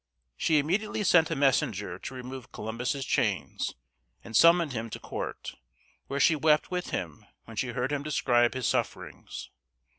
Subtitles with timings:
[0.35, 3.75] She immediately sent a messenger to remove Columbus's chains,
[4.23, 5.53] and summoned him to court,
[6.07, 9.51] where she wept with him when she heard him describe his sufferings.